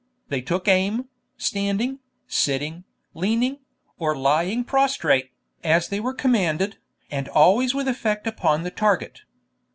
They 0.29 0.41
took 0.41 0.67
aim, 0.67 1.09
standing, 1.37 1.99
sitting, 2.25 2.85
leaning, 3.13 3.59
or 3.99 4.17
lying 4.17 4.63
prostrate, 4.63 5.29
as 5.63 5.89
they 5.89 5.99
were 5.99 6.15
commanded, 6.15 6.79
and 7.11 7.27
always 7.29 7.75
with 7.75 7.87
effect 7.87 8.25
upon 8.25 8.63
the 8.63 8.71
target. 8.71 9.21